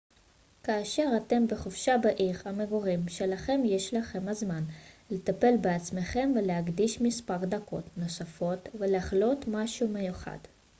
כאשר 0.63 1.09
אתם 1.17 1.47
בחופשה 1.47 1.97
בעיר 1.97 2.37
המגורים 2.45 3.07
שלכם 3.09 3.61
יש 3.65 3.93
לכם 3.93 4.23
הזמן 4.27 4.63
לטפל 5.11 5.57
בעצמכם 5.61 6.31
ולהקדיש 6.35 7.01
מספר 7.01 7.37
דקות 7.45 7.83
נוספות 7.97 8.69
לחלוט 8.79 9.45
משהו 9.47 9.87
מיוחד 9.87 10.37